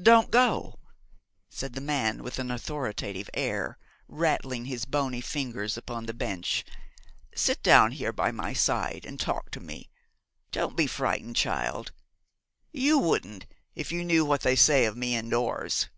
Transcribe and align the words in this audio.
'Don't 0.00 0.30
go,' 0.30 0.78
said 1.48 1.72
the 1.72 1.80
man, 1.80 2.22
with 2.22 2.38
an 2.38 2.48
authoritative 2.48 3.28
air, 3.34 3.76
rattling 4.06 4.66
his 4.66 4.84
bony 4.84 5.20
fingers 5.20 5.76
upon 5.76 6.06
the 6.06 6.14
bench. 6.14 6.64
'Sit 7.34 7.60
down 7.64 7.90
here 7.90 8.12
by 8.12 8.30
my 8.30 8.52
side, 8.52 9.04
and 9.04 9.18
talk 9.18 9.50
to 9.50 9.58
me. 9.58 9.90
Don't 10.52 10.76
be 10.76 10.86
frightened, 10.86 11.34
child. 11.34 11.90
You 12.70 13.00
wouldn't, 13.00 13.46
if 13.74 13.90
you 13.90 14.04
knew 14.04 14.24
what 14.24 14.42
they 14.42 14.54
say 14.54 14.84
of 14.84 14.96
me 14.96 15.16
indoors.' 15.16 15.88